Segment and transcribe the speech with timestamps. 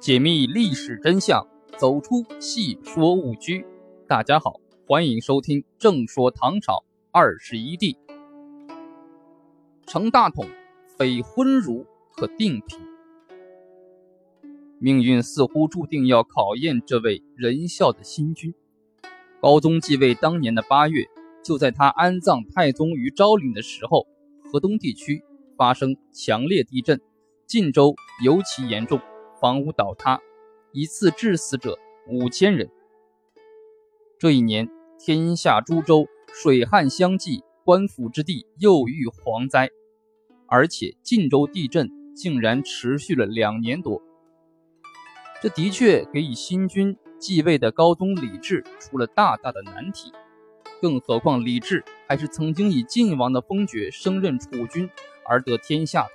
[0.00, 1.44] 解密历史真相，
[1.76, 3.66] 走出戏说误区。
[4.06, 7.94] 大家好，欢迎收听《正说唐朝二十一帝》。
[9.88, 10.46] 成大统，
[10.96, 11.84] 非昏儒
[12.14, 12.78] 可定平。
[14.78, 18.54] 命运似乎注定要考验这位仁孝的新君。
[19.40, 21.06] 高宗继位当年的八月，
[21.42, 24.06] 就在他安葬太宗于昭陵的时候，
[24.44, 25.24] 河东地区
[25.56, 27.00] 发生强烈地震，
[27.48, 29.00] 晋州尤其严重。
[29.40, 30.20] 房屋倒塌，
[30.72, 31.78] 一次致死者
[32.08, 32.70] 五千人。
[34.18, 39.70] 这一年，天下诸州水旱相继，官府之地又遇蝗灾，
[40.48, 44.02] 而且晋州地震竟然持续了两年多。
[45.40, 50.12] 这的确给以新君继位的高宗李治出了大大的难题。
[50.82, 54.90] 更何况李治还是曾经以晋王的封爵升任储君
[55.24, 56.06] 而得天下。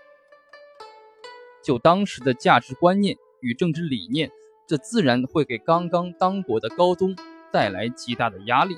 [1.64, 4.30] 就当时的价值观念与政治理念，
[4.67, 7.16] 这自然会给刚刚当国的高宗
[7.52, 8.75] 带来极大的压力。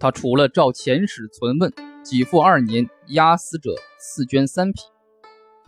[0.00, 1.72] 他除了照前史存问，
[2.04, 4.80] 给付二年压死者四捐三匹，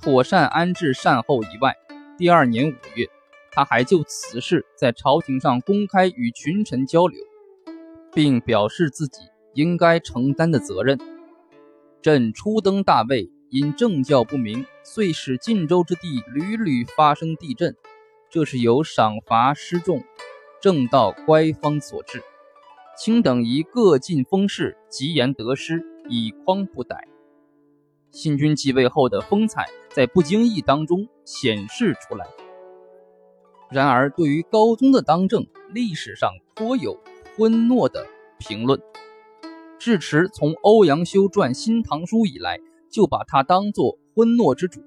[0.02, 1.76] 妥善安置善后以外，
[2.18, 3.08] 第二年五月，
[3.52, 7.20] 他还就此事在朝廷上公开与群臣交流，
[8.12, 9.20] 并表示自己
[9.54, 10.98] 应该承担的责任。
[12.02, 13.33] 朕初登大位。
[13.54, 17.76] 因政教不明，遂使晋州之地屡屡发生地震，
[18.28, 20.02] 这是由赏罚失重、
[20.60, 22.20] 正道乖方所致。
[22.98, 27.06] 卿等宜各尽封事，极言得失，以匡不逮。
[28.10, 32.26] 新君继位后的风采，在不经意当中显示出来。
[33.70, 36.98] 然而，对于高宗的当政，历史上颇有
[37.36, 38.04] 昏诺的
[38.36, 38.82] 评论。
[39.78, 42.58] 智持从欧阳修撰《新唐书》以来。
[42.94, 44.80] 就把他当作昏诺之主，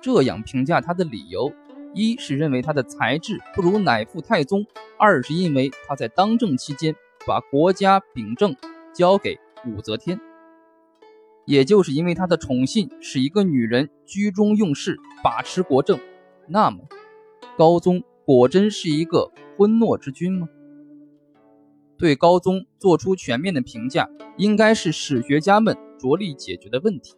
[0.00, 1.52] 这样评价他的理由，
[1.92, 4.64] 一是认为他的才智不如乃父太宗，
[4.96, 6.94] 二是因为他在当政期间
[7.26, 8.54] 把国家秉政
[8.94, 9.36] 交给
[9.66, 10.20] 武则天，
[11.44, 15.98] 也就是因为他的宠信使一个女人居中用事，把持国政。
[16.46, 16.84] 那么，
[17.56, 20.48] 高宗果真是一个昏诺之君吗？
[21.98, 25.76] 对高宗做出全面的评价，应该是史学家们。
[25.98, 27.14] 着力解决的问题，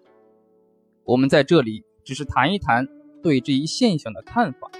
[1.04, 2.88] 我们在这里只是谈一谈
[3.22, 4.70] 对这一现象的看法。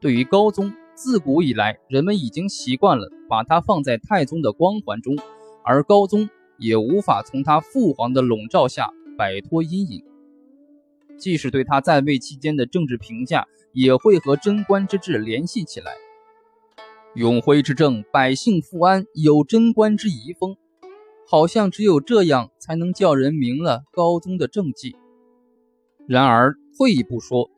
[0.00, 5.16] 对于高宗，自古以来人们已经习惯了把他放在太宗的光环中，
[5.64, 6.28] 而高宗
[6.58, 10.04] 也无法从他父皇的笼罩下摆脱阴影。
[11.18, 15.92] 即使对他在位期间的政治评价，也会和贞观之治联系起来。
[17.14, 20.56] 永徽之政，百姓富安，有贞观之遗风。
[21.32, 24.94] 好像只有这样才能叫人明了高宗的政绩。
[26.06, 27.48] 然而退一步说，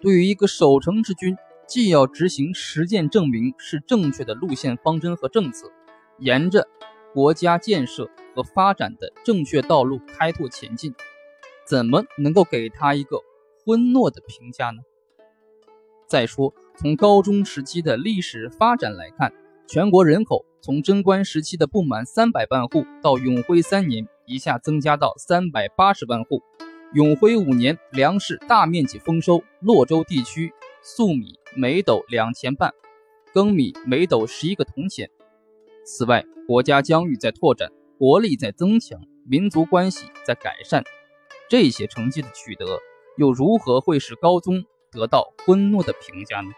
[0.00, 5.70] 对于一个守成之君，既要执行实践证明是正确的路线方针和政策，
[6.18, 6.66] 沿着
[7.12, 10.94] 国家建设和发展的正确道路开拓前进，
[11.66, 13.20] 怎么能够给他一个
[13.62, 14.80] 昏诺的评价呢？
[16.06, 19.34] 再说，从高中时期的历史发展来看。
[19.66, 26.42] 全国人口从贞观时期的不满三百万户，到永徽三年一下增加到三百八十万户。
[26.94, 30.52] 永徽五年，粮食大面积丰收，洛州地区
[30.82, 32.72] 粟米每斗两钱半，
[33.34, 35.10] 粳米每斗十一个铜钱。
[35.84, 40.82] 此外，国家疆域在拓展，国力在增强，民族关系在改善。
[41.48, 42.78] 这些成绩的取得，
[43.16, 46.50] 又如何会使高宗得到昏诺的评价呢？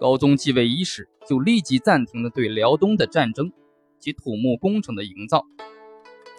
[0.00, 3.52] 高宗继位伊始，就立即暂停了对辽东的战争
[3.98, 5.44] 及土木工程的营造。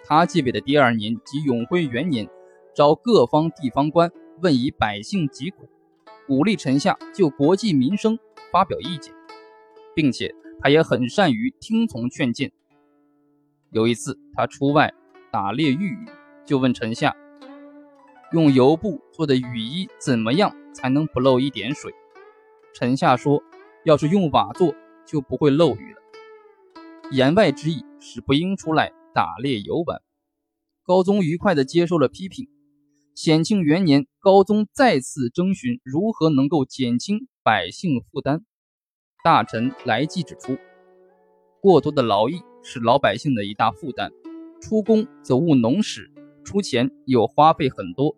[0.06, 2.26] 他继位的第二年，即永徽元年，
[2.74, 4.10] 召各方地方官
[4.40, 5.68] 问以百姓疾苦，
[6.26, 8.18] 鼓励臣下就国计民生
[8.50, 9.12] 发表意见，
[9.94, 12.50] 并且他也很善于听从劝谏。
[13.72, 14.94] 有一次，他出外
[15.30, 16.06] 打猎遇雨，
[16.46, 17.14] 就问臣下：
[18.32, 21.92] 用油布做的雨衣怎么样才能不漏一点水？
[22.72, 23.42] 臣下说
[23.84, 24.74] ：“要是用瓦做，
[25.06, 26.00] 就不会漏雨了。”
[27.12, 30.00] 言外之意是不应出来打猎游玩。
[30.84, 32.48] 高宗愉快地接受了批评。
[33.14, 38.44] 显庆元年，高宗再次征询如何能够减轻百姓负担。
[39.22, 40.56] 大臣来济指出，
[41.60, 44.10] 过多的劳役是老百姓的一大负担，
[44.60, 46.10] 出工则务农时，
[46.44, 48.16] 出钱又花费很多，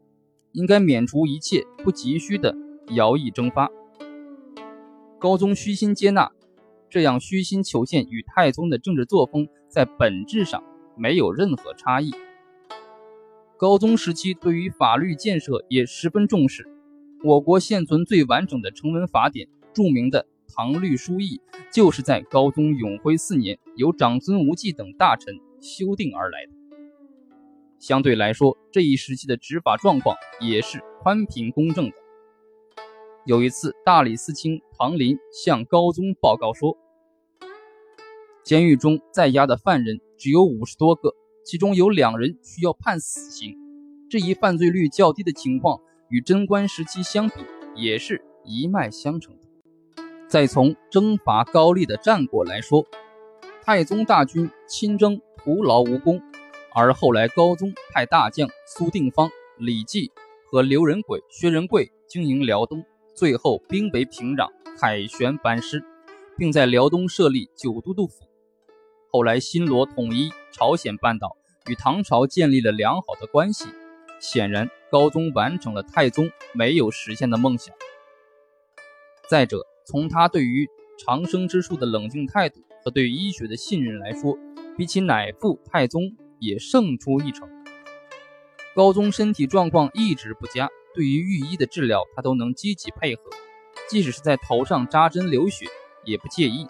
[0.52, 2.54] 应该免除一切不急需的
[2.88, 3.68] 徭役征发。
[5.22, 6.32] 高宗虚心接纳，
[6.90, 10.64] 这样虚心求见与太宗的政治作风在本质上
[10.96, 12.10] 没有任何差异。
[13.56, 16.66] 高宗时期对于法律建设也十分重视，
[17.22, 21.40] 我国现存最完整的成文法典，著名的《唐律疏议》，
[21.72, 26.52] 就是在高宗永徽四年由长孙无忌等大臣修订而来的。
[27.78, 32.01] 相对来说，这一时期的执法状况也是宽平公正的。
[33.24, 36.76] 有一次，大理寺卿庞林向高宗报告说，
[38.42, 41.14] 监狱中在押的犯人只有五十多个，
[41.44, 43.56] 其中有两人需要判死刑。
[44.10, 45.78] 这一犯罪率较低的情况，
[46.08, 47.34] 与贞观时期相比，
[47.76, 49.32] 也是一脉相承。
[50.26, 52.84] 再从征伐高丽的战果来说，
[53.62, 56.20] 太宗大军亲征，徒劳无功。
[56.74, 60.10] 而后来，高宗派大将苏定方、李绩
[60.50, 64.48] 和刘仁轨、薛仁贵经营辽东，最后兵为平壤，
[64.78, 65.82] 凯旋班师，
[66.36, 68.24] 并在辽东设立九都督府。
[69.10, 71.36] 后来，新罗统一朝鲜半岛，
[71.68, 73.66] 与唐朝建立了良好的关系。
[74.20, 77.74] 显然，高宗完成了太宗没有实现的梦想。
[79.28, 80.68] 再者，从他对于
[80.98, 84.36] 长生之术的冷静态度和对医学的信任来说，
[84.76, 86.16] 比起乃父太宗。
[86.44, 87.46] 也胜出一筹。
[88.74, 93.22] 高宗身体状况一直不佳，对于御医的治疗，他都能积极配合，
[93.88, 95.66] 即使是在头上扎针流血
[96.04, 96.66] 也不介意。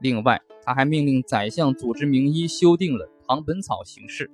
[0.00, 4.28] 另外，他还命令宰相组织名医修订了《唐本草形式》。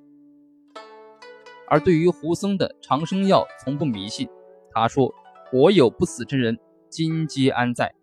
[1.68, 4.28] 而对于胡僧的长生药，从不迷信。
[4.72, 5.14] 他说
[5.50, 6.58] ：“国有不死之人，
[6.88, 7.94] 今皆安在？”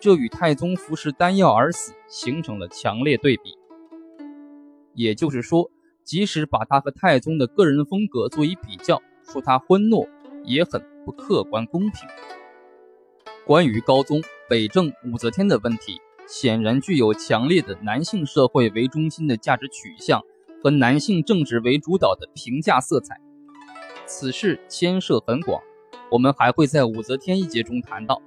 [0.00, 3.56] 这与太宗服食丹药而死形成了强烈对比。
[4.92, 5.70] 也就是说，
[6.04, 10.08] 即使把他和太宗的个人风格做一比较，说他昏懦
[10.44, 12.08] 也很不客观公平。
[13.46, 20.22] 关于高宗北正武则天的问题，显然具有强烈的男性社会为中心的价值取向
[20.62, 23.20] 和男性政治为主导的评价色彩。
[24.06, 25.62] 此事牵涉很广，
[26.10, 28.22] 我们还会在武则天一节中谈到。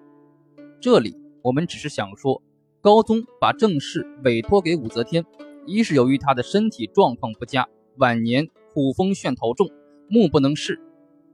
[0.80, 2.42] 这里我们只是想说，
[2.82, 5.26] 高宗把政事委托给武则天。
[5.66, 7.68] 一是由于他的身体状况不佳，
[7.98, 9.68] 晚年虎风眩头重，
[10.08, 10.80] 目不能视，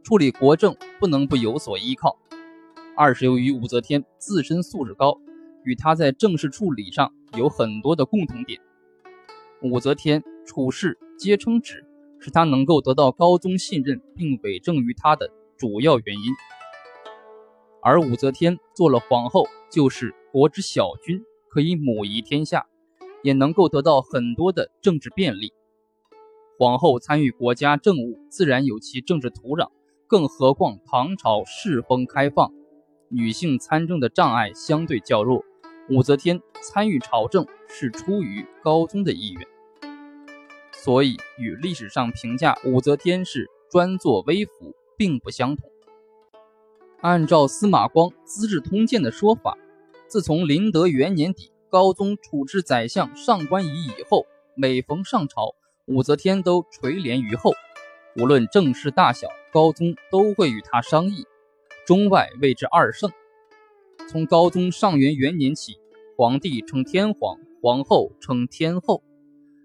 [0.04, 2.18] 处理国政不能不有所依靠；
[2.96, 5.20] 二是由于武则天自身素质高，
[5.64, 8.60] 与她在政事处理上有很多的共同点。
[9.62, 11.86] 武则天处事皆称职，
[12.20, 16.34] 是她能够得到高宗信任并委政于她的主要原因。
[17.82, 22.68] 而武则天做了皇后，就是国之小君，可以母仪天下。
[23.24, 25.54] 也能够得到很多的政治便利。
[26.60, 29.70] 皇后参与国家政务，自然有其政治土壤。
[30.08, 32.52] 更何况唐朝世风开放，
[33.10, 35.44] 女性参政的障碍相对较弱。
[35.90, 39.48] 武则天参与朝政是出于高宗的意愿，
[40.72, 45.70] 所以与历史上评价武则天是专做微服并不相同。
[47.02, 49.58] 按照司马光《资治通鉴》的说法，
[50.08, 51.52] 自从麟德元年底。
[51.70, 55.56] 高宗处置宰相上官仪以后，每逢上朝，
[55.88, 57.52] 武则天都垂帘于后。
[58.16, 61.26] 无论政事大小，高宗都会与他商议，
[61.86, 63.12] 中外谓之二圣。
[64.10, 65.78] 从高宗上元元年起，
[66.18, 69.04] 皇帝称天皇，皇后称天后，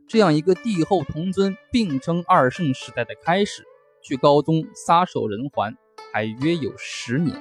[0.06, 3.64] 这样一个帝后同尊并称二圣时代的开始，
[4.02, 5.74] 距高宗撒手人寰
[6.12, 7.34] 还约有十年。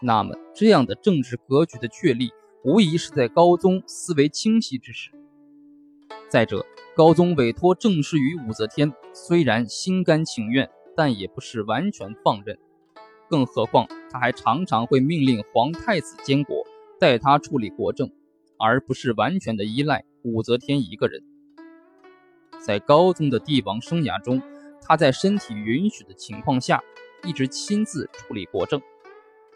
[0.00, 2.30] 那么，这样的政治格局的确立。
[2.62, 5.10] 无疑是在高宗思维清晰之时。
[6.28, 12.58] 再者，高宗委托政事于武则天，虽然心甘情愿，但也不是完全放任。
[13.28, 16.64] 更何况，他还常常会命令皇太子监国，
[16.98, 18.10] 代他处理国政，
[18.58, 21.22] 而不是完全的依赖武则天一个人。
[22.58, 24.42] 在高宗的帝王生涯中，
[24.82, 26.82] 他在身体允许的情况下，
[27.24, 28.80] 一直亲自处理国政。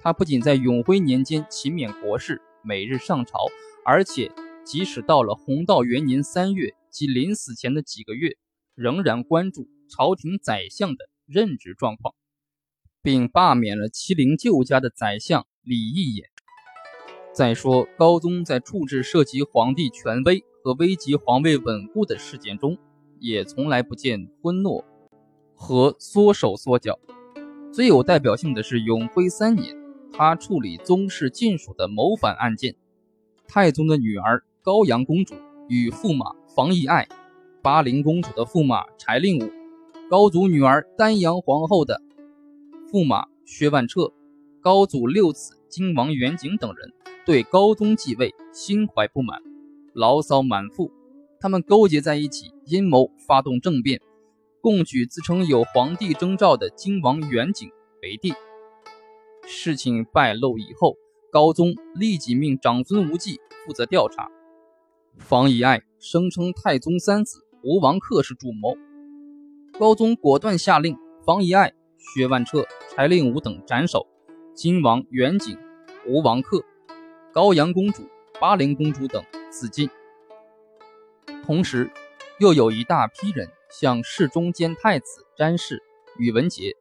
[0.01, 2.41] 他不仅在永徽年间勤勉国事。
[2.67, 3.41] 每日上朝，
[3.85, 4.33] 而且
[4.65, 8.39] 即使到了弘道元年三月，即临死前的几个月，
[8.75, 12.15] 仍然关注朝廷宰相的任职状况，
[13.03, 16.31] 并罢免了欺凌旧家的宰相李义也。
[17.33, 22.79] 再说，高宗在处置涉及皇帝权威和危及皇位稳固的事件中，
[23.19, 24.85] 也从来不见昏懦
[25.55, 26.99] 和缩手缩脚。
[27.73, 29.77] 最有代表性的是永徽三年。
[30.17, 32.77] 他处理宗室近属的谋反案件，
[33.49, 35.35] 太宗的女儿高阳公主
[35.69, 37.09] 与驸马房遗爱，
[37.61, 39.51] 巴陵公主的驸马柴令武，
[40.11, 42.03] 高祖女儿丹阳皇后的
[42.93, 44.13] 驸马薛万彻，
[44.61, 46.93] 高祖六子金王元景等人
[47.25, 49.41] 对高宗继位心怀不满，
[49.95, 50.93] 牢骚满腹。
[51.41, 54.03] 他们勾结在一起，阴谋发动政变，
[54.61, 57.71] 共举自称有皇帝征召的金王元景
[58.03, 58.35] 为帝。
[59.47, 60.97] 事情败露以后，
[61.33, 64.29] 高宗立即命长孙无忌负责调查。
[65.17, 68.77] 房遗爱声称太宗三子吴王克是主谋，
[69.77, 74.07] 高宗果断下令房遗爱、薛万彻、柴令武等斩首，
[74.55, 75.59] 金王元景、
[76.07, 76.65] 吴王克、
[77.33, 78.09] 高阳公主、
[78.41, 79.91] 巴陵公主等自尽。
[81.45, 81.91] 同时，
[82.39, 85.83] 又有一大批人向侍中兼太子詹事
[86.19, 86.77] 宇文杰、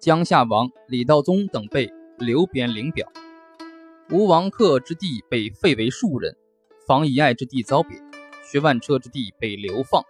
[0.00, 3.06] 江夏王李道宗等被流贬领表，
[4.10, 6.36] 吴王克之地被废为庶人。
[6.84, 8.02] 房遗爱之地遭贬，
[8.42, 10.02] 薛万彻之地被流放，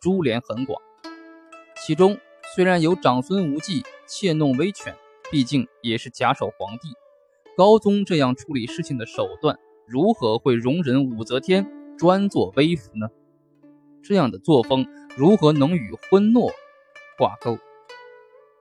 [0.00, 0.80] 株连很广。
[1.86, 2.18] 其中
[2.52, 4.92] 虽然有长孙无忌怯弄威权，
[5.30, 6.88] 毕竟也是假手皇帝。
[7.56, 11.64] 高宗这样处理事情的手段，如何会容忍武则天
[11.96, 13.06] 专做微服呢？
[14.02, 14.84] 这样的作风，
[15.16, 16.50] 如何能与昏诺
[17.16, 17.56] 挂钩？